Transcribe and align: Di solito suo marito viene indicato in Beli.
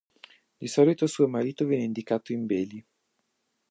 Di 0.57 0.67
solito 0.67 1.05
suo 1.05 1.27
marito 1.27 1.65
viene 1.67 1.83
indicato 1.83 2.33
in 2.33 2.47
Beli. 2.47 2.83